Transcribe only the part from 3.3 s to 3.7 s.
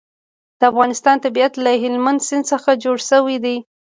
دی.